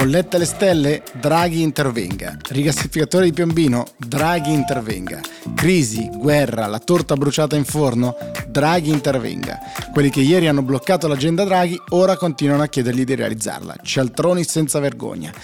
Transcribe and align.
Bolletta 0.00 0.36
alle 0.36 0.46
stelle? 0.46 1.02
Draghi 1.20 1.60
intervenga. 1.60 2.34
Rigassificatore 2.48 3.26
di 3.26 3.34
Piombino? 3.34 3.84
Draghi 3.98 4.50
intervenga. 4.50 5.20
Crisi, 5.54 6.08
guerra, 6.16 6.66
la 6.68 6.78
torta 6.78 7.16
bruciata 7.16 7.54
in 7.54 7.66
forno? 7.66 8.16
Draghi 8.48 8.88
intervenga. 8.88 9.58
Quelli 9.92 10.08
che 10.08 10.20
ieri 10.20 10.48
hanno 10.48 10.62
bloccato 10.62 11.06
l'agenda 11.06 11.44
Draghi 11.44 11.78
ora 11.90 12.16
continuano 12.16 12.62
a 12.62 12.68
chiedergli 12.68 13.04
di 13.04 13.14
realizzarla. 13.14 13.76
Cialtroni 13.82 14.42
senza 14.42 14.78
vergogna. 14.80 15.34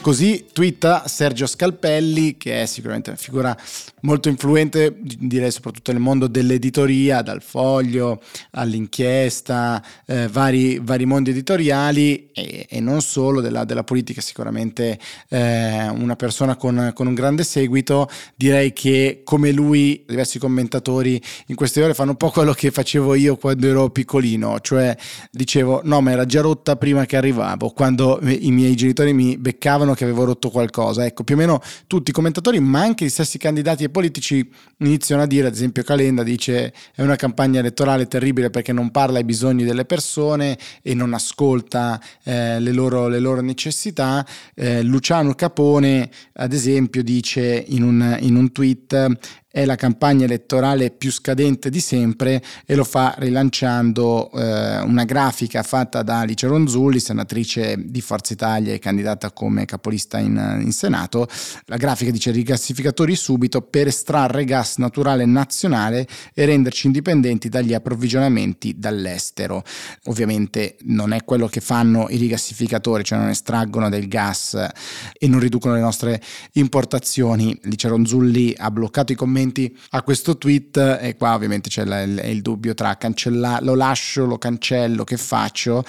Così 0.00 0.46
twitta 0.52 1.08
Sergio 1.08 1.46
Scalpelli, 1.46 2.36
che 2.36 2.62
è 2.62 2.66
sicuramente 2.66 3.10
una 3.10 3.18
figura 3.18 3.56
molto 4.02 4.28
influente, 4.28 4.96
direi 4.96 5.50
soprattutto 5.50 5.90
nel 5.90 6.00
mondo 6.00 6.28
dell'editoria, 6.28 7.20
dal 7.20 7.42
foglio 7.42 8.22
all'inchiesta, 8.52 9.84
eh, 10.06 10.28
vari, 10.28 10.78
vari, 10.78 11.04
mondi 11.04 11.30
editoriali 11.30 12.30
e, 12.32 12.66
e 12.70 12.80
non 12.80 13.02
solo 13.02 13.40
della, 13.40 13.64
della 13.64 13.82
politica, 13.82 14.20
sicuramente 14.20 14.98
eh, 15.28 15.88
una 15.88 16.14
persona 16.14 16.54
con, 16.56 16.92
con, 16.94 17.08
un 17.08 17.14
grande 17.14 17.42
seguito. 17.42 18.08
Direi 18.36 18.72
che 18.72 19.22
come 19.24 19.50
lui 19.50 20.04
diversi 20.06 20.38
commentatori 20.38 21.20
in 21.46 21.56
queste 21.56 21.82
ore 21.82 21.94
fanno 21.94 22.12
un 22.12 22.16
po' 22.16 22.30
quello 22.30 22.52
che 22.52 22.70
facevo 22.70 23.14
io 23.14 23.36
quando 23.36 23.66
ero 23.66 23.90
piccolino, 23.90 24.60
cioè 24.60 24.96
dicevo 25.32 25.80
no 25.84 26.00
ma 26.00 26.12
era 26.12 26.24
già 26.24 26.40
rotta 26.40 26.76
prima 26.76 27.04
che 27.04 27.16
arrivavo, 27.16 27.70
quando 27.70 28.20
i 28.22 28.52
miei 28.52 28.76
genitori 28.76 29.12
mi 29.12 29.36
beccavano 29.36 29.87
che 29.94 30.04
avevo 30.04 30.24
rotto 30.24 30.50
qualcosa. 30.50 31.04
Ecco, 31.04 31.24
più 31.24 31.34
o 31.34 31.38
meno 31.38 31.60
tutti 31.86 32.10
i 32.10 32.12
commentatori, 32.12 32.60
ma 32.60 32.80
anche 32.80 33.04
gli 33.04 33.10
stessi 33.10 33.38
candidati 33.38 33.84
e 33.84 33.88
politici 33.88 34.48
iniziano 34.78 35.22
a 35.22 35.26
dire, 35.26 35.48
ad 35.48 35.54
esempio 35.54 35.82
Calenda 35.82 36.22
dice 36.22 36.72
è 36.94 37.02
una 37.02 37.16
campagna 37.16 37.60
elettorale 37.60 38.06
terribile 38.06 38.50
perché 38.50 38.72
non 38.72 38.90
parla 38.90 39.18
ai 39.18 39.24
bisogni 39.24 39.64
delle 39.64 39.84
persone 39.84 40.58
e 40.82 40.94
non 40.94 41.14
ascolta 41.14 42.00
eh, 42.24 42.60
le, 42.60 42.72
loro, 42.72 43.08
le, 43.08 43.18
loro, 43.18 43.40
necessità. 43.40 44.26
Eh, 44.54 44.82
Luciano 44.82 45.34
Capone, 45.34 46.10
ad 46.34 46.52
esempio, 46.52 47.02
dice 47.02 47.64
in 47.68 47.82
un, 47.82 48.16
in 48.20 48.36
un 48.36 48.52
tweet 48.52 49.18
è 49.50 49.64
la 49.64 49.76
campagna 49.76 50.26
elettorale 50.26 50.90
più 50.90 51.10
scadente 51.10 51.70
di 51.70 51.80
sempre 51.80 52.42
e 52.66 52.74
lo 52.74 52.84
fa 52.84 53.14
rilanciando 53.18 54.30
eh, 54.32 54.80
una 54.80 55.04
grafica 55.04 55.62
fatta 55.62 56.02
da 56.02 56.20
Alice 56.20 56.46
Ronzulli, 56.46 57.00
senatrice 57.00 57.76
di 57.78 58.02
Forza 58.02 58.34
Italia 58.34 58.74
e 58.74 58.78
candidata 58.78 59.32
come 59.32 59.64
capolista 59.64 60.18
in, 60.18 60.60
in 60.62 60.72
Senato. 60.72 61.26
La 61.64 61.78
grafica 61.78 62.10
dice 62.10 62.30
rigassificatori 62.30 63.16
subito 63.16 63.62
per 63.62 63.86
estrarre 63.86 64.44
gas 64.44 64.76
naturale 64.76 65.24
nazionale 65.24 66.06
e 66.34 66.44
renderci 66.44 66.86
indipendenti 66.86 67.48
dagli 67.48 67.72
approvvigionamenti 67.72 68.78
dall'estero. 68.78 69.64
Ovviamente 70.04 70.76
non 70.82 71.12
è 71.12 71.24
quello 71.24 71.48
che 71.48 71.60
fanno 71.60 72.08
i 72.10 72.16
rigassificatori, 72.16 73.02
cioè 73.02 73.18
non 73.18 73.28
estraggono 73.28 73.88
del 73.88 74.08
gas 74.08 74.62
e 75.18 75.26
non 75.26 75.40
riducono 75.40 75.74
le 75.74 75.80
nostre 75.80 76.20
importazioni. 76.52 77.58
Alice 77.64 77.88
Ronzulli 77.88 78.54
ha 78.56 78.70
bloccato 78.70 79.12
i 79.12 79.14
commenti 79.16 79.36
commenti 79.48 79.76
a 79.90 80.02
questo 80.02 80.36
tweet 80.36 80.76
e 81.00 81.16
qua 81.16 81.34
ovviamente 81.34 81.68
c'è 81.68 81.82
il, 81.82 82.22
il 82.24 82.42
dubbio 82.42 82.74
tra 82.74 82.96
cancellare, 82.96 83.64
lo 83.64 83.74
lascio, 83.74 84.26
lo 84.26 84.38
cancello, 84.38 85.04
che 85.04 85.16
faccio? 85.16 85.84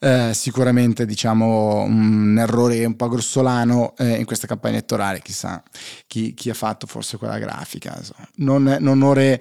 Eh, 0.00 0.30
sicuramente 0.32 1.06
diciamo 1.06 1.82
un 1.82 2.36
errore 2.38 2.84
un 2.84 2.96
po' 2.96 3.08
grossolano 3.08 3.94
eh, 3.98 4.16
in 4.16 4.24
questa 4.24 4.46
campagna 4.46 4.76
elettorale, 4.76 5.20
chissà 5.20 5.62
chi, 6.06 6.34
chi, 6.34 6.50
ha 6.50 6.54
fatto 6.54 6.86
forse 6.86 7.16
quella 7.18 7.38
grafica. 7.38 8.00
Non, 8.36 8.76
non 8.80 9.02
ore 9.02 9.40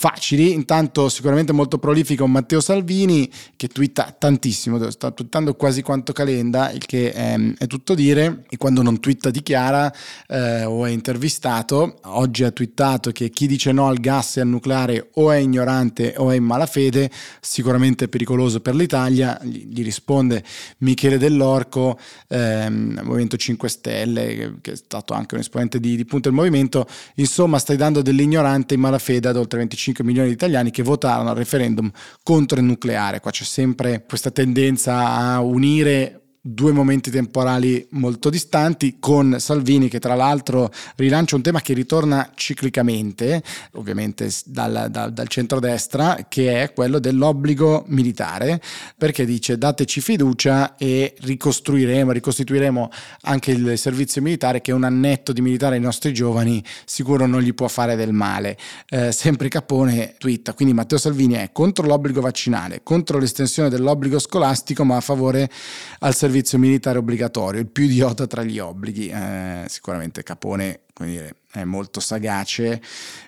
facili. 0.00 0.54
Intanto 0.54 1.10
sicuramente 1.10 1.52
molto 1.52 1.76
prolifico 1.76 2.26
Matteo 2.26 2.62
Salvini 2.62 3.30
che 3.54 3.68
twitta 3.68 4.16
tantissimo, 4.18 4.90
sta 4.90 5.10
twittando 5.10 5.54
quasi 5.54 5.82
quanto 5.82 6.14
Calenda, 6.14 6.70
il 6.70 6.86
che 6.86 7.12
è, 7.12 7.38
è 7.58 7.66
tutto 7.66 7.94
dire 7.94 8.44
e 8.48 8.56
quando 8.56 8.80
non 8.80 8.98
twitta 8.98 9.28
dichiara 9.28 9.92
eh, 10.26 10.64
o 10.64 10.86
è 10.86 10.90
intervistato. 10.90 11.98
Oggi 12.04 12.44
ha 12.44 12.50
twittato 12.50 13.10
che 13.10 13.28
chi 13.28 13.46
dice 13.46 13.72
no 13.72 13.88
al 13.88 13.98
gas 13.98 14.38
e 14.38 14.40
al 14.40 14.48
nucleare 14.48 15.10
o 15.14 15.30
è 15.30 15.36
ignorante 15.36 16.14
o 16.16 16.30
è 16.30 16.36
in 16.36 16.44
malafede, 16.44 17.10
sicuramente 17.40 18.08
pericoloso 18.08 18.60
per 18.60 18.74
l'Italia. 18.74 19.38
Gli, 19.42 19.82
risponde 19.82 20.42
Michele 20.78 21.18
Dell'Orco, 21.18 21.98
ehm, 22.28 23.00
Movimento 23.02 23.36
5 23.36 23.68
Stelle, 23.68 24.54
che 24.62 24.72
è 24.72 24.76
stato 24.76 25.12
anche 25.12 25.34
un 25.34 25.40
esponente 25.40 25.78
di, 25.78 25.94
di 25.94 26.06
punto 26.06 26.30
del 26.30 26.38
movimento. 26.38 26.86
Insomma, 27.16 27.58
stai 27.58 27.76
dando 27.76 28.00
dell'ignorante 28.00 28.72
in 28.74 28.80
malafede 28.80 29.28
ad 29.28 29.36
oltre 29.36 29.58
25 29.58 29.88
5 29.90 30.04
milioni 30.04 30.28
di 30.28 30.34
italiani 30.34 30.70
che 30.70 30.82
votarono 30.82 31.30
al 31.30 31.36
referendum 31.36 31.90
contro 32.22 32.58
il 32.58 32.64
nucleare. 32.64 33.20
Qua 33.20 33.30
c'è 33.30 33.44
sempre 33.44 34.04
questa 34.06 34.30
tendenza 34.30 35.08
a 35.08 35.40
unire 35.40 36.20
due 36.42 36.72
momenti 36.72 37.10
temporali 37.10 37.86
molto 37.90 38.30
distanti, 38.30 38.96
con 38.98 39.36
Salvini 39.38 39.88
che 39.88 39.98
tra 39.98 40.14
l'altro 40.14 40.70
rilancia 40.96 41.36
un 41.36 41.42
tema 41.42 41.60
che 41.60 41.74
ritorna 41.74 42.30
ciclicamente, 42.34 43.42
ovviamente 43.72 44.30
dal, 44.46 44.88
dal, 44.90 45.12
dal 45.12 45.28
centrodestra, 45.28 46.26
che 46.28 46.62
è 46.62 46.72
quello 46.72 46.98
dell'obbligo 46.98 47.84
militare, 47.88 48.60
perché 48.96 49.26
dice 49.26 49.58
dateci 49.58 50.00
fiducia 50.00 50.76
e 50.76 51.14
ricostruiremo, 51.20 52.10
ricostituiremo 52.10 52.90
anche 53.22 53.50
il 53.50 53.76
servizio 53.76 54.22
militare 54.22 54.62
che 54.62 54.72
un 54.72 54.84
annetto 54.84 55.32
di 55.32 55.42
militare 55.42 55.74
ai 55.74 55.82
nostri 55.82 56.14
giovani 56.14 56.64
sicuro 56.86 57.26
non 57.26 57.42
gli 57.42 57.52
può 57.52 57.68
fare 57.68 57.96
del 57.96 58.12
male. 58.12 58.56
Eh, 58.88 59.12
sempre 59.12 59.48
Capone 59.48 60.14
twitta, 60.16 60.54
quindi 60.54 60.72
Matteo 60.72 60.96
Salvini 60.96 61.34
è 61.34 61.50
contro 61.52 61.86
l'obbligo 61.86 62.22
vaccinale, 62.22 62.80
contro 62.82 63.18
l'estensione 63.18 63.68
dell'obbligo 63.68 64.18
scolastico, 64.18 64.84
ma 64.84 64.96
a 64.96 65.00
favore 65.00 65.50
al 65.98 66.14
servizio 66.14 66.28
servizio 66.30 66.58
militare 66.58 66.98
obbligatorio, 66.98 67.60
il 67.60 67.66
più 67.66 67.84
idiota 67.84 68.26
tra 68.26 68.44
gli 68.44 68.60
obblighi. 68.60 69.08
Eh, 69.08 69.64
sicuramente 69.66 70.22
Capone 70.22 70.82
come 70.92 71.10
dire, 71.10 71.34
è 71.50 71.64
molto 71.64 71.98
sagace 71.98 72.80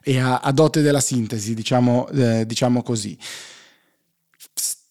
e 0.03 0.19
ha, 0.19 0.39
ha 0.39 0.53
dote 0.53 0.83
della 0.83 1.01
sintesi, 1.01 1.55
diciamo, 1.55 2.09
eh, 2.11 2.47
diciamo 2.47 2.83
così 2.83 3.19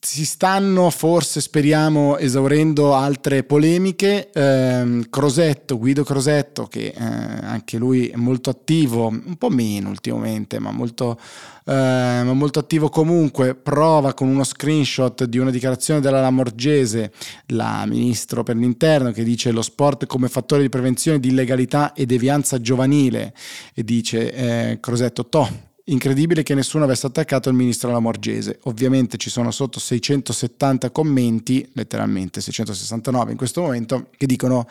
si 0.03 0.25
stanno 0.25 0.89
forse, 0.89 1.41
speriamo, 1.41 2.17
esaurendo 2.17 2.95
altre 2.95 3.43
polemiche. 3.43 4.31
Eh, 4.31 5.05
Crosetto, 5.11 5.77
Guido 5.77 6.03
Crosetto, 6.03 6.65
che 6.65 6.87
eh, 6.87 6.95
anche 6.97 7.77
lui 7.77 8.07
è 8.07 8.15
molto 8.15 8.49
attivo, 8.49 9.07
un 9.07 9.35
po' 9.37 9.49
meno 9.49 9.89
ultimamente, 9.89 10.57
ma 10.57 10.71
molto, 10.71 11.19
eh, 11.65 12.23
molto 12.33 12.57
attivo 12.57 12.89
comunque, 12.89 13.53
prova 13.53 14.15
con 14.15 14.27
uno 14.27 14.43
screenshot 14.43 15.25
di 15.25 15.37
una 15.37 15.51
dichiarazione 15.51 15.99
della 15.99 16.19
Lamorgese, 16.19 17.11
la 17.47 17.85
ministro 17.85 18.41
per 18.41 18.55
l'interno, 18.55 19.11
che 19.11 19.23
dice 19.23 19.51
lo 19.51 19.61
sport 19.61 20.07
come 20.07 20.29
fattore 20.29 20.63
di 20.63 20.69
prevenzione 20.69 21.19
di 21.19 21.27
illegalità 21.27 21.93
e 21.93 22.07
devianza 22.07 22.59
giovanile 22.59 23.35
e 23.75 23.83
dice 23.83 24.33
eh, 24.33 24.79
Crosetto, 24.79 25.27
to 25.27 25.69
Incredibile 25.85 26.43
che 26.43 26.53
nessuno 26.53 26.83
avesse 26.83 27.07
attaccato 27.07 27.49
il 27.49 27.55
ministro 27.55 27.91
Lamorgese. 27.91 28.59
Ovviamente 28.63 29.17
ci 29.17 29.31
sono 29.31 29.49
sotto 29.49 29.79
670 29.79 30.91
commenti, 30.91 31.67
letteralmente 31.73 32.39
669 32.39 33.31
in 33.31 33.37
questo 33.37 33.61
momento, 33.61 34.09
che 34.15 34.27
dicono 34.27 34.67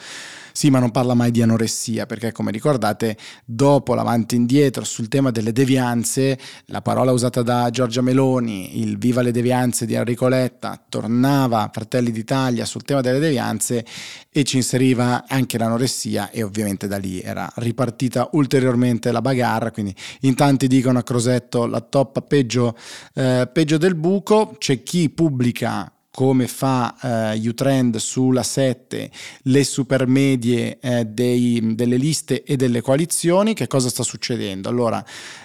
sì, 0.52 0.70
ma 0.70 0.78
non 0.78 0.90
parla 0.90 1.14
mai 1.14 1.30
di 1.30 1.42
anoressia, 1.42 2.06
perché 2.06 2.32
come 2.32 2.50
ricordate, 2.50 3.16
dopo 3.44 3.94
l'avanti 3.94 4.34
e 4.34 4.38
indietro 4.38 4.84
sul 4.84 5.08
tema 5.08 5.30
delle 5.30 5.52
devianze, 5.52 6.38
la 6.66 6.82
parola 6.82 7.12
usata 7.12 7.42
da 7.42 7.70
Giorgia 7.70 8.00
Meloni, 8.00 8.80
il 8.80 8.98
viva 8.98 9.22
le 9.22 9.32
devianze 9.32 9.86
di 9.86 9.94
Enrico 9.94 10.28
Letta, 10.28 10.80
tornava 10.88 11.70
Fratelli 11.72 12.10
d'Italia 12.10 12.64
sul 12.64 12.82
tema 12.82 13.00
delle 13.00 13.18
devianze 13.18 13.84
e 14.30 14.44
ci 14.44 14.56
inseriva 14.56 15.24
anche 15.26 15.58
l'anoressia 15.58 16.30
e 16.30 16.42
ovviamente 16.42 16.86
da 16.86 16.96
lì 16.96 17.20
era 17.20 17.50
ripartita 17.56 18.28
ulteriormente 18.32 19.10
la 19.10 19.20
bagarra, 19.20 19.70
quindi 19.70 19.94
in 20.20 20.34
tanti 20.34 20.66
dicono 20.66 20.98
a 20.98 21.02
Crosetto 21.02 21.66
la 21.66 21.80
toppa 21.80 22.22
peggio, 22.22 22.76
eh, 23.14 23.48
peggio 23.52 23.78
del 23.78 23.94
buco, 23.94 24.56
c'è 24.58 24.82
chi 24.82 25.10
pubblica 25.10 25.92
come 26.10 26.48
fa 26.48 27.32
eh, 27.32 27.48
Utrend 27.48 27.96
sulla 27.96 28.42
7 28.42 29.10
le 29.42 29.64
supermedie 29.64 30.78
eh, 30.80 31.04
dei, 31.04 31.74
delle 31.74 31.96
liste 31.96 32.42
e 32.42 32.56
delle 32.56 32.80
coalizioni, 32.80 33.54
che 33.54 33.66
cosa 33.66 33.88
sta 33.88 34.02
succedendo? 34.02 34.68
Allora, 34.68 35.04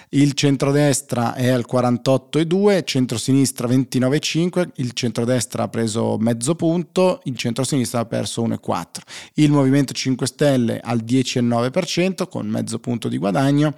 il 0.10 0.34
centrodestra 0.34 1.34
è 1.34 1.50
al 1.50 1.66
48,2, 1.70 2.84
centrosinistra 2.84 3.68
29,5, 3.68 4.70
il 4.76 4.94
centrodestra 4.94 5.64
ha 5.64 5.68
preso 5.68 6.18
mezzo 6.18 6.56
punto, 6.56 7.22
il 7.26 7.36
centrosinistra 7.36 8.00
ha 8.00 8.06
perso 8.06 8.46
1,4. 8.46 8.86
Il 9.36 9.52
Movimento 9.52 9.94
5 9.94 10.26
Stelle 10.26 10.80
al 10.80 11.04
10,9% 11.04 12.28
con 12.30 12.48
mezzo 12.48 12.80
punto 12.80 13.08
di 13.08 13.18
guadagno 13.18 13.74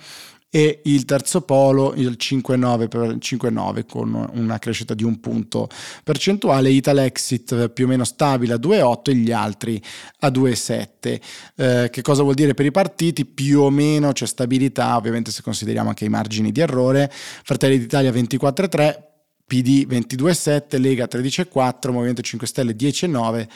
e 0.58 0.80
il 0.86 1.06
terzo 1.06 1.42
polo 1.42 1.94
il 1.94 2.18
5,9, 2.20 2.88
per, 2.88 3.18
5,9 3.18 3.86
con 3.86 4.28
una 4.34 4.58
crescita 4.58 4.96
di 4.96 5.04
un 5.04 5.20
punto 5.20 5.70
percentuale, 6.04 6.72
Italexit 6.72 7.70
più 7.70 7.86
o 7.86 7.88
meno 7.88 8.04
stabile 8.04 8.54
a 8.54 8.58
2,8 8.58 9.12
e 9.12 9.16
gli 9.18 9.32
altri 9.32 9.80
a 10.22 10.30
2,7. 10.30 11.22
Eh, 11.58 11.90
che 11.92 12.02
cosa 12.02 12.24
vuol 12.24 12.34
dire 12.34 12.56
per 12.56 12.66
i 12.66 12.72
partiti? 12.72 13.26
Più 13.26 13.60
o 13.60 13.70
meno 13.70 14.12
c'è 14.14 14.26
stabilità, 14.26 14.96
ovviamente 14.96 15.30
se 15.30 15.44
consideriamo 15.44 15.90
anche 15.90 16.06
i 16.06 16.10
margini 16.10 16.52
di 16.52 16.60
errore, 16.60 17.08
Fratelli 17.12 17.78
d'Italia 17.78 18.10
24,3, 18.10 19.06
PD 19.46 19.86
22,7, 19.88 20.82
Lega 20.82 21.06
13,4, 21.06 21.92
Movimento 21.92 22.24
5 22.24 22.48
Stelle 22.48 22.76
10,9, 22.76 23.48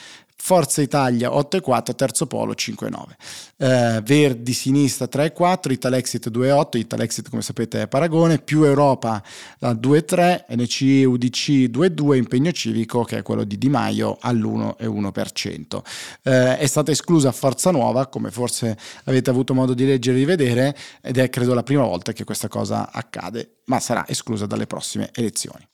Forza 0.44 0.82
Italia 0.82 1.30
8,4, 1.30 1.94
terzo 1.94 2.26
polo 2.26 2.54
5,9. 2.54 3.14
Eh, 3.58 4.00
Verdi 4.02 4.52
sinistra 4.52 5.06
3,4, 5.08 5.70
Italexit 5.70 6.30
2,8, 6.30 6.78
Italexit 6.78 7.30
come 7.30 7.42
sapete 7.42 7.82
è 7.82 7.86
Paragone, 7.86 8.38
più 8.38 8.64
Europa 8.64 9.22
da 9.60 9.70
2,3, 9.70 10.46
NCI 10.48 11.04
UDC 11.04 11.48
2,2, 11.70 12.16
impegno 12.16 12.50
civico 12.50 13.04
che 13.04 13.18
è 13.18 13.22
quello 13.22 13.44
di 13.44 13.56
Di 13.56 13.68
Maio 13.68 14.18
all'1,1%. 14.20 15.82
Eh, 16.24 16.58
è 16.58 16.66
stata 16.66 16.90
esclusa 16.90 17.30
Forza 17.30 17.70
Nuova, 17.70 18.08
come 18.08 18.32
forse 18.32 18.76
avete 19.04 19.30
avuto 19.30 19.54
modo 19.54 19.74
di 19.74 19.86
leggere 19.86 20.16
e 20.16 20.18
di 20.18 20.26
vedere, 20.26 20.76
ed 21.02 21.18
è 21.18 21.30
credo 21.30 21.54
la 21.54 21.62
prima 21.62 21.84
volta 21.84 22.12
che 22.12 22.24
questa 22.24 22.48
cosa 22.48 22.90
accade, 22.90 23.58
ma 23.66 23.78
sarà 23.78 24.08
esclusa 24.08 24.46
dalle 24.46 24.66
prossime 24.66 25.10
elezioni. 25.14 25.64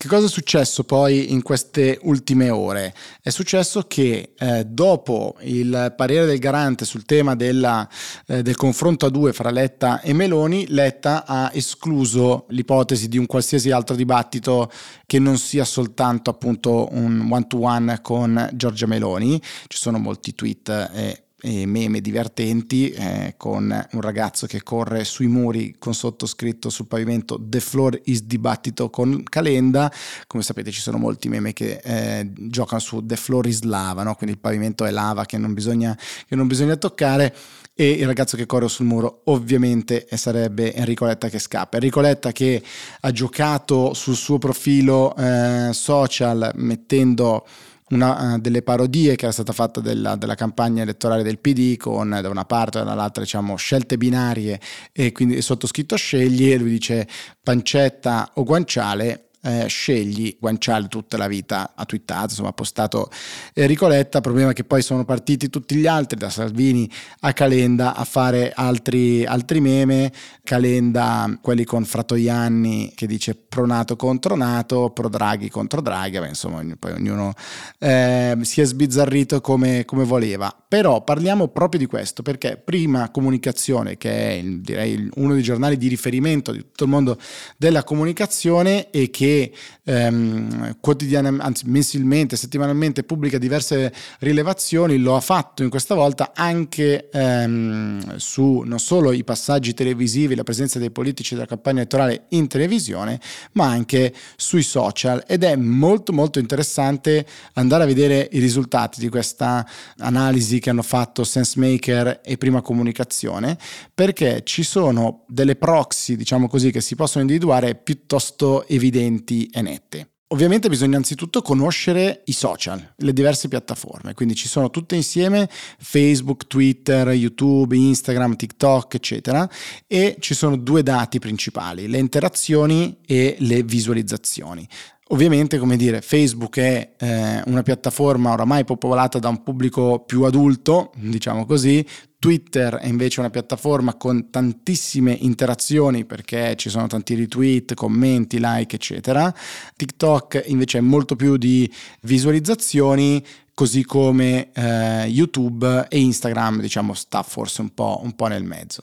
Che 0.00 0.06
cosa 0.06 0.26
è 0.26 0.28
successo 0.28 0.84
poi 0.84 1.32
in 1.32 1.42
queste 1.42 1.98
ultime 2.02 2.50
ore? 2.50 2.94
È 3.20 3.30
successo 3.30 3.82
che 3.88 4.32
eh, 4.38 4.64
dopo 4.64 5.34
il 5.40 5.92
parere 5.96 6.24
del 6.24 6.38
garante 6.38 6.84
sul 6.84 7.04
tema 7.04 7.34
della, 7.34 7.88
eh, 8.28 8.42
del 8.42 8.54
confronto 8.54 9.06
a 9.06 9.10
due 9.10 9.32
fra 9.32 9.50
Letta 9.50 10.00
e 10.00 10.12
Meloni, 10.12 10.66
Letta 10.68 11.26
ha 11.26 11.50
escluso 11.52 12.46
l'ipotesi 12.50 13.08
di 13.08 13.18
un 13.18 13.26
qualsiasi 13.26 13.72
altro 13.72 13.96
dibattito 13.96 14.70
che 15.04 15.18
non 15.18 15.36
sia 15.36 15.64
soltanto 15.64 16.30
appunto 16.30 16.86
un 16.92 17.26
one-to-one 17.28 18.00
con 18.00 18.50
Giorgia 18.54 18.86
Meloni. 18.86 19.42
Ci 19.66 19.78
sono 19.78 19.98
molti 19.98 20.32
tweet 20.32 20.68
e 20.94 21.22
e 21.40 21.66
meme 21.66 22.00
divertenti 22.00 22.90
eh, 22.90 23.34
con 23.36 23.86
un 23.92 24.00
ragazzo 24.00 24.46
che 24.46 24.62
corre 24.62 25.04
sui 25.04 25.28
muri 25.28 25.76
con 25.78 25.94
sottoscritto 25.94 26.68
sul 26.68 26.88
pavimento 26.88 27.40
The 27.40 27.60
floor 27.60 28.00
is 28.04 28.22
dibattito 28.22 28.90
con 28.90 29.22
Calenda 29.22 29.92
come 30.26 30.42
sapete 30.42 30.72
ci 30.72 30.80
sono 30.80 30.98
molti 30.98 31.28
meme 31.28 31.52
che 31.52 31.80
eh, 31.82 32.32
giocano 32.32 32.80
su 32.80 33.06
The 33.06 33.16
floor 33.16 33.46
is 33.46 33.62
lava 33.62 34.02
no? 34.02 34.16
quindi 34.16 34.34
il 34.34 34.40
pavimento 34.40 34.84
è 34.84 34.90
lava 34.90 35.24
che 35.26 35.38
non 35.38 35.54
bisogna, 35.54 35.96
che 36.26 36.34
non 36.34 36.48
bisogna 36.48 36.76
toccare 36.76 37.34
e 37.80 37.90
il 37.90 38.06
ragazzo 38.06 38.36
che 38.36 38.44
corre 38.44 38.68
sul 38.68 38.86
muro 38.86 39.20
ovviamente 39.26 40.08
sarebbe 40.14 40.74
Enrico 40.74 41.04
Letta 41.04 41.28
che 41.28 41.38
scappa. 41.38 41.76
Enrico 41.76 42.00
Letta 42.00 42.32
che 42.32 42.60
ha 43.00 43.12
giocato 43.12 43.94
sul 43.94 44.16
suo 44.16 44.38
profilo 44.38 45.14
eh, 45.14 45.70
social 45.72 46.50
mettendo 46.56 47.46
una 47.90 48.34
uh, 48.34 48.38
delle 48.38 48.62
parodie 48.62 49.16
che 49.16 49.24
era 49.24 49.32
stata 49.32 49.52
fatta 49.52 49.80
della, 49.80 50.16
della, 50.16 50.34
campagna 50.34 50.82
elettorale 50.82 51.22
del 51.22 51.38
PD 51.38 51.76
con 51.76 52.18
da 52.20 52.28
una 52.28 52.44
parte 52.44 52.80
e 52.80 52.84
dall'altra 52.84 53.22
diciamo 53.22 53.56
scelte 53.56 53.96
binarie 53.96 54.60
e 54.92 55.12
quindi 55.12 55.40
sottoscritto 55.40 55.96
scegli 55.96 56.50
e 56.50 56.58
lui 56.58 56.70
dice 56.70 57.06
pancetta 57.42 58.32
o 58.34 58.44
guanciale 58.44 59.27
eh, 59.48 59.66
scegli 59.66 60.36
guanciale 60.38 60.88
tutta 60.88 61.16
la 61.16 61.26
vita, 61.26 61.72
ha 61.74 61.84
twittato, 61.84 62.24
insomma 62.24 62.50
ha 62.50 62.52
postato 62.52 63.10
Enrico 63.54 63.88
Letta, 63.88 64.20
problema 64.20 64.52
che 64.52 64.64
poi 64.64 64.82
sono 64.82 65.04
partiti 65.04 65.48
tutti 65.48 65.74
gli 65.74 65.86
altri, 65.86 66.18
da 66.18 66.28
Salvini 66.28 66.90
a 67.20 67.32
Calenda, 67.32 67.94
a 67.94 68.04
fare 68.04 68.52
altri, 68.54 69.24
altri 69.24 69.60
meme, 69.60 70.12
Calenda, 70.42 71.38
quelli 71.40 71.64
con 71.64 71.84
Fratoianni 71.84 72.92
che 72.94 73.06
dice 73.06 73.34
pro 73.34 73.66
Nato 73.66 73.96
contro 73.96 74.36
Nato, 74.36 74.90
pro 74.90 75.08
Draghi 75.08 75.48
contro 75.48 75.80
Draghi, 75.80 76.18
beh, 76.18 76.28
insomma 76.28 76.62
poi 76.78 76.92
ognuno 76.92 77.32
eh, 77.78 78.36
si 78.42 78.60
è 78.60 78.64
sbizzarrito 78.64 79.40
come, 79.40 79.84
come, 79.84 80.04
voleva. 80.04 80.54
Però 80.68 81.02
parliamo 81.02 81.48
proprio 81.48 81.80
di 81.80 81.86
questo, 81.86 82.22
perché 82.22 82.60
prima 82.62 83.10
comunicazione, 83.10 83.96
che 83.96 84.38
è 84.38 84.42
direi 84.42 85.08
uno 85.14 85.32
dei 85.32 85.42
giornali 85.42 85.76
di 85.76 85.88
riferimento 85.88 86.52
di 86.52 86.58
tutto 86.58 86.84
il 86.84 86.90
mondo 86.90 87.18
della 87.56 87.84
comunicazione 87.84 88.90
e 88.90 89.10
che 89.10 89.37
ehm, 89.84 90.76
quotidianamente, 90.80 91.46
anzi 91.46 91.64
mensilmente, 91.66 92.36
settimanalmente 92.36 93.02
pubblica 93.02 93.38
diverse 93.38 93.92
rilevazioni, 94.20 94.98
lo 94.98 95.16
ha 95.16 95.20
fatto 95.20 95.62
in 95.62 95.70
questa 95.70 95.94
volta 95.94 96.32
anche 96.34 97.08
ehm, 97.10 98.16
su 98.16 98.62
non 98.64 98.78
solo 98.78 99.12
i 99.12 99.24
passaggi 99.24 99.74
televisivi, 99.74 100.34
la 100.34 100.42
presenza 100.42 100.78
dei 100.78 100.90
politici 100.90 101.34
della 101.34 101.46
campagna 101.46 101.78
elettorale 101.78 102.24
in 102.30 102.48
televisione, 102.48 103.20
ma 103.52 103.66
anche 103.66 104.14
sui 104.36 104.62
social. 104.62 105.22
Ed 105.26 105.44
è 105.44 105.56
molto 105.56 106.12
molto 106.12 106.38
interessante 106.38 107.26
andare 107.54 107.84
a 107.84 107.86
vedere 107.86 108.28
i 108.32 108.38
risultati 108.38 109.00
di 109.00 109.08
questa 109.08 109.66
analisi 109.98 110.58
che 110.58 110.70
hanno 110.70 110.82
fatto 110.82 111.24
SenseMaker 111.24 112.20
e 112.24 112.36
Prima 112.36 112.62
Comunicazione 112.62 113.56
perché 113.94 114.42
ci 114.44 114.62
sono 114.62 115.24
delle 115.26 115.56
proxy, 115.56 116.16
diciamo 116.16 116.48
così, 116.48 116.70
che 116.70 116.80
si 116.80 116.94
possono 116.94 117.22
individuare 117.22 117.74
piuttosto 117.74 118.66
evidenti 118.68 119.17
evidenti 119.18 119.48
e 119.52 119.62
nette. 119.62 120.10
Ovviamente 120.30 120.68
bisogna 120.68 120.90
innanzitutto 120.90 121.40
conoscere 121.40 122.20
i 122.26 122.32
social, 122.32 122.92
le 122.96 123.12
diverse 123.14 123.48
piattaforme, 123.48 124.12
quindi 124.12 124.34
ci 124.34 124.46
sono 124.46 124.68
tutte 124.68 124.94
insieme 124.94 125.48
Facebook, 125.78 126.46
Twitter, 126.46 127.08
YouTube, 127.08 127.74
Instagram, 127.74 128.36
TikTok, 128.36 128.94
eccetera, 128.94 129.48
e 129.86 130.16
ci 130.20 130.34
sono 130.34 130.56
due 130.58 130.82
dati 130.82 131.18
principali, 131.18 131.88
le 131.88 131.96
interazioni 131.96 132.98
e 133.06 133.36
le 133.38 133.62
visualizzazioni. 133.62 134.68
Ovviamente, 135.10 135.56
come 135.56 135.78
dire, 135.78 136.02
Facebook 136.02 136.58
è 136.58 136.92
eh, 136.98 137.42
una 137.46 137.62
piattaforma 137.62 138.32
oramai 138.32 138.64
popolata 138.64 139.18
da 139.18 139.30
un 139.30 139.42
pubblico 139.42 140.00
più 140.00 140.24
adulto, 140.24 140.92
diciamo 140.96 141.46
così, 141.46 141.82
Twitter 142.18 142.74
è 142.74 142.86
invece 142.86 143.20
una 143.20 143.30
piattaforma 143.30 143.94
con 143.94 144.30
tantissime 144.30 145.12
interazioni 145.12 146.04
perché 146.04 146.56
ci 146.56 146.68
sono 146.68 146.88
tanti 146.88 147.14
retweet, 147.14 147.74
commenti, 147.74 148.38
like, 148.40 148.74
eccetera. 148.74 149.32
TikTok 149.76 150.42
invece 150.46 150.78
è 150.78 150.80
molto 150.80 151.14
più 151.14 151.36
di 151.36 151.72
visualizzazioni, 152.00 153.24
così 153.54 153.84
come 153.84 154.50
eh, 154.52 155.06
YouTube 155.06 155.86
e 155.88 155.98
Instagram, 156.00 156.60
diciamo, 156.60 156.92
sta 156.94 157.22
forse 157.22 157.60
un 157.60 157.72
po', 157.72 158.00
un 158.02 158.14
po', 158.16 158.26
nel 158.26 158.44
mezzo. 158.44 158.82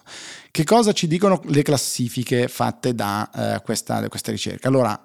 Che 0.49 0.63
cosa 0.63 0.93
ci 0.93 1.07
dicono 1.07 1.41
le 1.45 1.61
classifiche 1.61 2.47
fatte 2.47 2.95
da 2.95 3.29
eh, 3.55 3.61
questa, 3.63 4.07
questa 4.07 4.31
ricerca? 4.31 4.69
Allora, 4.69 5.04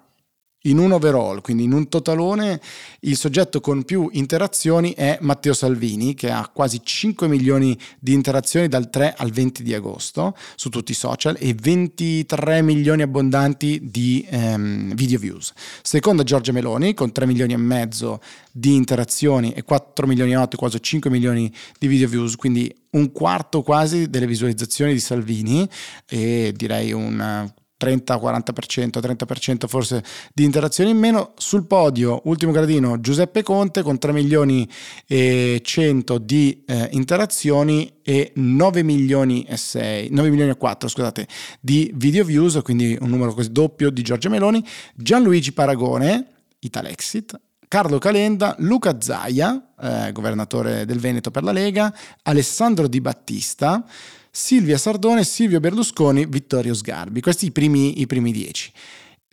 in 0.63 0.77
un 0.77 0.91
overall, 0.91 1.41
quindi 1.41 1.63
in 1.63 1.73
un 1.73 1.89
totalone, 1.89 2.61
il 3.01 3.17
soggetto 3.17 3.61
con 3.61 3.83
più 3.83 4.09
interazioni 4.11 4.93
è 4.93 5.17
Matteo 5.21 5.53
Salvini, 5.53 6.13
che 6.13 6.29
ha 6.29 6.47
quasi 6.53 6.81
5 6.83 7.27
milioni 7.27 7.77
di 7.99 8.13
interazioni 8.13 8.67
dal 8.67 8.89
3 8.89 9.15
al 9.17 9.31
20 9.31 9.63
di 9.63 9.73
agosto 9.73 10.35
su 10.55 10.69
tutti 10.69 10.91
i 10.91 10.95
social 10.95 11.35
e 11.39 11.55
23 11.59 12.61
milioni 12.61 13.01
abbondanti 13.01 13.79
di 13.89 14.25
ehm, 14.29 14.93
video 14.93 15.17
views. 15.17 15.53
Seconda 15.81 16.23
Giorgia 16.23 16.51
Meloni, 16.51 16.93
con 16.93 17.11
3 17.11 17.25
milioni 17.25 17.53
e 17.53 17.57
mezzo 17.57 18.21
di 18.51 18.75
interazioni 18.75 19.53
e 19.53 19.63
4 19.63 20.05
milioni 20.05 20.33
e 20.33 20.35
8, 20.35 20.57
quasi 20.57 20.81
5 20.81 21.09
milioni 21.09 21.51
di 21.79 21.87
video 21.87 22.07
views, 22.07 22.35
quindi 22.35 22.73
un 22.91 23.11
quarto 23.11 23.63
quasi 23.63 24.09
delle 24.09 24.27
visualizzazioni 24.27 24.93
di 24.93 24.99
Salvini 24.99 25.67
e 26.07 26.53
direi 26.55 26.91
un 26.91 27.49
30-40%, 27.81 28.99
30% 28.99 29.67
forse 29.67 30.03
di 30.33 30.43
interazioni 30.43 30.91
in 30.91 30.97
meno. 30.97 31.33
Sul 31.37 31.65
podio, 31.65 32.21
ultimo 32.25 32.51
gradino, 32.51 32.99
Giuseppe 32.99 33.41
Conte 33.41 33.81
con 33.81 33.97
3 33.97 34.11
milioni 34.11 34.69
e 35.07 35.61
100 35.63 36.17
di 36.19 36.63
eh, 36.65 36.89
interazioni 36.91 37.99
e 38.03 38.31
9 38.35 38.83
milioni 38.83 39.43
e 39.43 39.57
6, 39.57 40.09
9 40.11 40.29
milioni 40.29 40.51
e 40.51 40.57
4 40.57 40.87
scusate, 40.87 41.27
di 41.59 41.91
video 41.95 42.23
views, 42.23 42.59
quindi 42.63 42.97
un 42.99 43.09
numero 43.09 43.33
così 43.33 43.51
doppio 43.51 43.89
di 43.89 44.01
Giorgia 44.01 44.29
Meloni. 44.29 44.63
Gianluigi 44.95 45.53
Paragone, 45.53 46.27
Italexit, 46.59 47.39
Carlo 47.67 47.99
Calenda, 47.99 48.55
Luca 48.59 48.99
Zaia, 48.99 49.69
eh, 49.79 50.11
governatore 50.11 50.85
del 50.85 50.99
Veneto 50.99 51.31
per 51.31 51.41
la 51.41 51.53
Lega, 51.53 51.93
Alessandro 52.23 52.87
Di 52.87 52.99
Battista, 52.99 53.85
Silvia 54.33 54.77
Sardone, 54.77 55.25
Silvio 55.25 55.59
Berlusconi, 55.59 56.25
Vittorio 56.25 56.73
Sgarbi. 56.73 57.19
Questi 57.19 57.47
i 57.47 57.51
primi, 57.51 57.99
i 57.99 58.07
primi 58.07 58.31
dieci. 58.31 58.71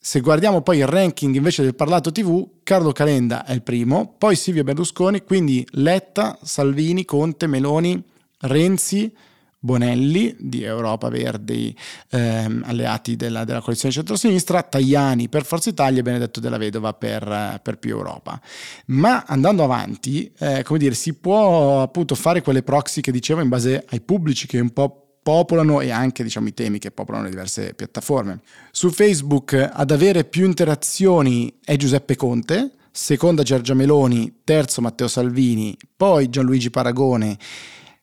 Se 0.00 0.18
guardiamo 0.18 0.60
poi 0.60 0.78
il 0.78 0.88
ranking 0.88 1.36
invece 1.36 1.62
del 1.62 1.76
parlato 1.76 2.10
TV, 2.10 2.44
Carlo 2.64 2.90
Calenda 2.90 3.44
è 3.44 3.52
il 3.52 3.62
primo, 3.62 4.14
poi 4.18 4.34
Silvio 4.34 4.64
Berlusconi, 4.64 5.22
quindi 5.22 5.64
Letta, 5.72 6.36
Salvini, 6.42 7.04
Conte, 7.04 7.46
Meloni, 7.46 8.02
Renzi, 8.40 9.14
Bonelli 9.60 10.36
di 10.38 10.62
Europa 10.62 11.08
Verdi, 11.08 11.76
ehm, 12.10 12.62
alleati 12.66 13.16
della, 13.16 13.44
della 13.44 13.60
coalizione 13.60 13.92
centrosinistra, 13.92 14.62
Tajani 14.62 15.28
per 15.28 15.44
Forza 15.44 15.68
Italia 15.68 16.00
e 16.00 16.02
Benedetto 16.02 16.38
della 16.38 16.58
Vedova 16.58 16.92
per, 16.92 17.60
per 17.62 17.78
più 17.78 17.90
Europa. 17.90 18.40
Ma 18.86 19.24
andando 19.26 19.64
avanti, 19.64 20.32
eh, 20.38 20.62
come 20.62 20.78
dire, 20.78 20.94
si 20.94 21.14
può 21.14 21.82
appunto 21.82 22.14
fare 22.14 22.40
quelle 22.40 22.62
proxy 22.62 23.00
che 23.00 23.10
dicevo 23.10 23.40
in 23.40 23.48
base 23.48 23.84
ai 23.88 24.00
pubblici 24.00 24.46
che 24.46 24.60
un 24.60 24.70
po' 24.70 25.18
popolano 25.22 25.80
e 25.80 25.90
anche 25.90 26.22
diciamo, 26.22 26.48
i 26.48 26.54
temi 26.54 26.78
che 26.78 26.90
popolano 26.90 27.24
le 27.24 27.30
diverse 27.30 27.74
piattaforme. 27.74 28.40
Su 28.70 28.90
Facebook 28.90 29.52
ad 29.52 29.90
avere 29.90 30.24
più 30.24 30.46
interazioni 30.46 31.58
è 31.62 31.76
Giuseppe 31.76 32.16
Conte, 32.16 32.72
seconda 32.90 33.42
Giorgia 33.42 33.74
Meloni, 33.74 34.40
terzo 34.44 34.80
Matteo 34.80 35.08
Salvini, 35.08 35.76
poi 35.96 36.30
Gianluigi 36.30 36.70
Paragone 36.70 37.36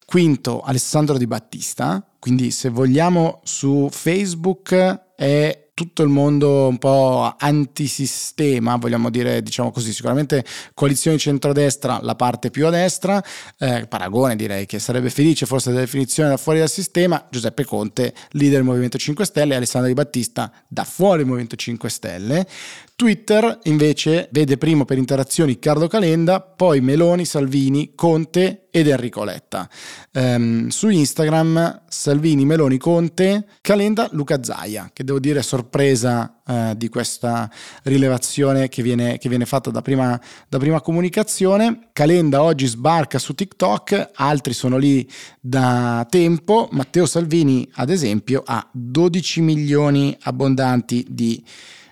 Quinto, 0.05 0.61
Alessandro 0.61 1.17
Di 1.17 1.27
Battista. 1.27 2.05
Quindi 2.19 2.51
se 2.51 2.69
vogliamo 2.69 3.41
su 3.43 3.89
Facebook 3.91 5.13
è 5.15 5.65
tutto 5.75 6.03
il 6.03 6.09
mondo 6.09 6.67
un 6.69 6.77
po' 6.77 7.35
antisistema, 7.37 8.77
vogliamo 8.77 9.09
dire, 9.09 9.43
diciamo 9.43 9.71
così, 9.71 9.91
sicuramente 9.91 10.43
coalizione 10.73 11.17
centrodestra, 11.17 11.99
la 12.01 12.15
parte 12.15 12.49
più 12.49 12.65
a 12.65 12.69
destra, 12.69 13.21
eh, 13.59 13.85
Paragone 13.85 14.37
direi 14.37 14.65
che 14.65 14.79
sarebbe 14.79 15.09
felice 15.09 15.45
forse 15.45 15.71
della 15.71 15.81
definizione 15.81 16.29
da 16.29 16.37
fuori 16.37 16.59
dal 16.59 16.69
sistema, 16.69 17.27
Giuseppe 17.29 17.65
Conte, 17.65 18.13
leader 18.31 18.55
del 18.55 18.63
Movimento 18.63 18.97
5 18.97 19.25
Stelle, 19.25 19.55
Alessandro 19.55 19.89
Di 19.89 19.95
Battista 19.95 20.49
da 20.67 20.85
fuori 20.85 21.17
del 21.17 21.27
Movimento 21.27 21.57
5 21.57 21.89
Stelle. 21.89 22.47
Twitter 22.95 23.59
invece 23.63 24.29
vede 24.31 24.57
primo 24.57 24.85
per 24.85 24.97
interazioni 24.97 25.51
Riccardo 25.51 25.89
Calenda, 25.89 26.39
poi 26.39 26.79
Meloni, 26.79 27.25
Salvini, 27.25 27.91
Conte 27.93 28.64
ed 28.75 28.89
Enrico 28.89 29.23
Letta. 29.23 29.69
Um, 30.11 30.67
su 30.67 30.89
Instagram 30.89 31.83
Salvini, 31.87 32.43
Meloni, 32.43 32.77
Conte, 32.77 33.45
Calenda, 33.61 34.09
Luca 34.11 34.43
Zaia, 34.43 34.89
che 34.91 35.05
devo 35.05 35.17
dire 35.17 35.41
sorpresa 35.41 36.41
uh, 36.45 36.73
di 36.75 36.89
questa 36.89 37.49
rilevazione 37.83 38.67
che 38.67 38.83
viene, 38.83 39.17
che 39.17 39.29
viene 39.29 39.45
fatta 39.45 39.71
da 39.71 39.81
prima, 39.81 40.19
da 40.49 40.57
prima 40.57 40.81
comunicazione. 40.81 41.87
Calenda 41.93 42.43
oggi 42.43 42.65
sbarca 42.65 43.17
su 43.17 43.33
TikTok, 43.33 44.09
altri 44.15 44.51
sono 44.51 44.75
lì 44.75 45.09
da 45.39 46.05
tempo. 46.09 46.67
Matteo 46.73 47.05
Salvini, 47.05 47.65
ad 47.75 47.89
esempio, 47.89 48.43
ha 48.45 48.67
12 48.73 49.39
milioni 49.39 50.17
abbondanti 50.23 51.05
di 51.09 51.41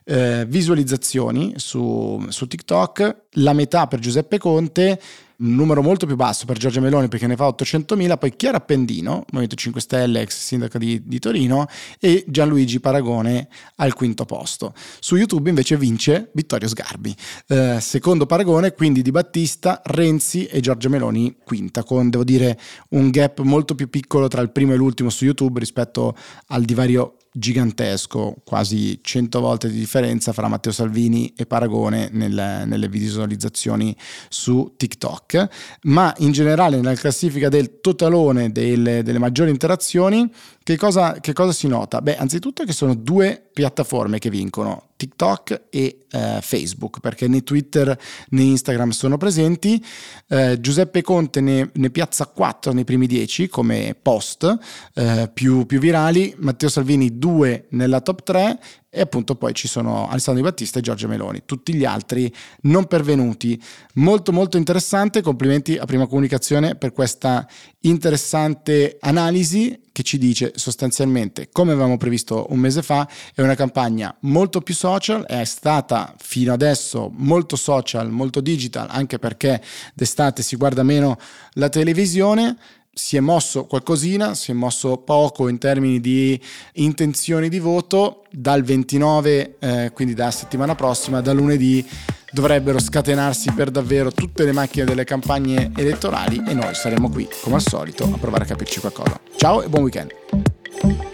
eh, 0.04 0.44
visualizzazioni 0.46 1.54
su, 1.56 2.22
su 2.28 2.46
TikTok, 2.46 3.16
la 3.36 3.54
metà 3.54 3.88
per 3.88 4.00
Giuseppe 4.00 4.38
Conte, 4.38 5.00
un 5.44 5.56
numero 5.56 5.82
molto 5.82 6.06
più 6.06 6.16
basso 6.16 6.46
per 6.46 6.58
Giorgia 6.58 6.80
Meloni 6.80 7.10
perché 7.10 7.28
ne 7.28 7.36
fa 7.36 7.48
800.000, 7.48 8.18
poi 8.18 8.36
Chiara 8.36 8.58
Appendino, 8.58 9.26
Movimento 9.28 9.56
5 9.56 9.82
Stelle, 9.82 10.22
ex 10.22 10.38
sindaco 10.40 10.78
di, 10.78 11.02
di, 11.06 11.20
Torino, 11.20 11.68
e 12.00 12.24
Gianluigi 12.28 12.80
Paragone 12.80 13.48
al 13.76 13.94
quinto 13.94 14.26
posto. 14.26 14.74
Su 15.00 15.16
YouTube 15.16 15.50
invece 15.50 15.78
vince 15.78 16.32
Vittorio 16.34 16.68
Sgarbi. 16.68 17.16
Eh, 17.48 17.78
secondo 17.80 18.26
Paragone, 18.26 18.72
quindi 18.74 19.02
Di 19.02 19.12
Battista, 19.12 19.82
Renzi 19.84 20.46
e 20.46 20.62
Giorgia 20.62 20.90
Meloni 20.90 21.36
quinta, 21.44 21.84
con 21.84 22.10
devo 22.10 22.24
dire 22.24 22.58
un 22.90 23.10
gap 23.10 23.42
molto 23.42 23.76
più 23.76 23.90
piccolo 23.90 24.28
tra 24.28 24.42
il 24.42 24.52
primo 24.52 24.74
e 24.74 24.76
l'ultimo 24.76 25.10
su 25.10 25.26
YouTube 25.26 25.60
rispetto 25.60 26.16
al 26.48 26.64
divario 26.64 27.18
gigantesco, 27.34 28.36
quasi 28.46 29.00
100 29.02 29.40
volte 29.40 29.70
di 29.70 29.80
differenza 29.80 30.32
fra 30.34 30.48
Matteo 30.48 30.72
Salvini 30.72 31.34
e 31.36 31.46
Paragone 31.46 32.10
nel, 32.12 32.64
nelle 32.66 32.88
visualizzazioni 32.88 33.96
su 34.30 34.74
TikTok, 34.78 35.48
ma 35.84 36.14
in 36.20 36.32
generale 36.32 36.78
nella 36.78 36.94
classifica 36.94 37.50
del 37.50 37.82
totalone 37.82 38.52
delle, 38.52 39.04
delle 39.04 39.20
maggiori 39.20 39.50
interazioni 39.50 40.32
che 40.64 40.78
cosa, 40.78 41.20
che 41.20 41.34
cosa, 41.34 41.52
si 41.52 41.68
nota? 41.68 42.02
Beh, 42.02 42.16
anzitutto 42.16 42.64
che 42.64 42.72
sono 42.72 42.96
due 42.96 43.50
piattaforme 43.52 44.18
che 44.18 44.30
vincono, 44.30 44.92
TikTok 45.04 45.64
e 45.70 46.06
eh, 46.10 46.40
Facebook, 46.42 47.00
perché 47.00 47.28
né 47.28 47.44
Twitter 47.44 47.98
né 48.30 48.42
Instagram 48.42 48.92
sono 48.92 49.18
presenti. 49.18 49.84
Eh, 50.28 50.60
Giuseppe 50.60 51.02
Conte 51.02 51.42
ne, 51.42 51.70
ne, 51.74 51.90
piazza 51.90 52.26
4 52.26 52.72
nei 52.72 52.86
primi 52.86 53.08
10 53.08 53.50
come 53.50 53.96
post 54.00 54.58
eh, 54.96 55.30
più, 55.34 55.66
più 55.66 55.80
virali, 55.80 56.34
Matteo 56.38 56.70
Salvini 56.70 57.18
2 57.18 57.68
nella 57.70 58.00
top 58.02 58.24
3 58.24 58.60
e 58.96 59.02
appunto 59.02 59.34
poi 59.36 59.56
ci 59.56 59.68
sono 59.68 60.08
Alessandro 60.08 60.44
Di 60.44 60.50
Battista 60.50 60.78
e 60.78 60.84
Giorgio 60.84 61.08
Meloni, 61.08 61.42
tutti 61.46 61.74
gli 61.74 61.84
altri 61.84 62.32
non 62.62 62.86
pervenuti. 62.86 63.60
Molto 63.96 64.32
molto 64.32 64.58
interessante, 64.58 65.24
complimenti 65.24 65.78
a 65.78 65.86
Prima 65.86 66.06
Comunicazione 66.06 66.76
per 66.76 66.94
questa 66.94 67.48
interessante 67.82 68.98
analisi 69.02 69.82
che 69.92 70.04
ci 70.04 70.20
dice 70.20 70.52
sostanzialmente, 70.56 71.50
come 71.52 71.72
avevamo 71.72 71.98
previsto 71.98 72.46
un 72.50 72.60
mese 72.60 72.84
fa, 72.84 73.08
è 73.34 73.42
una 73.42 73.56
campagna 73.56 74.16
molto 74.22 74.62
più 74.62 74.76
social, 74.76 75.26
è 75.26 75.44
stata 75.44 76.14
fino 76.20 76.54
adesso 76.54 77.12
molto 77.16 77.56
social, 77.56 78.12
molto 78.12 78.42
digital, 78.42 78.88
anche 78.92 79.18
perché 79.18 79.60
d'estate 79.96 80.44
si 80.44 80.56
guarda 80.56 80.84
meno 80.84 81.18
la 81.54 81.70
televisione 81.70 82.58
si 82.94 83.18
è 83.18 83.20
mosso 83.20 83.66
qualcosina, 83.66 84.36
si 84.36 84.52
è 84.52 84.54
mosso 84.54 84.98
poco 84.98 85.48
in 85.48 85.58
termini 85.58 86.00
di 86.00 86.40
intenzioni 86.74 87.50
di 87.50 87.60
voto, 87.60 88.24
dal 88.30 88.64
29, 88.64 89.56
eh, 89.60 89.92
quindi 89.94 90.14
da 90.14 90.30
settimana 90.32 90.76
prossima, 90.76 91.22
da 91.22 91.34
lunedì 91.34 91.86
dovrebbero 92.32 92.80
scatenarsi 92.80 93.52
per 93.52 93.70
davvero 93.70 94.12
tutte 94.12 94.44
le 94.44 94.52
macchine 94.52 94.86
delle 94.86 95.04
campagne 95.04 95.72
elettorali 95.76 96.44
e 96.48 96.54
noi 96.54 96.74
saremo 96.74 97.10
qui 97.10 97.28
come 97.42 97.56
al 97.56 97.62
solito 97.62 98.06
a 98.06 98.18
provare 98.18 98.44
a 98.44 98.48
capirci 98.48 98.80
qualcosa. 98.80 99.20
Ciao 99.36 99.62
e 99.62 99.68
buon 99.68 99.84
weekend! 99.84 101.13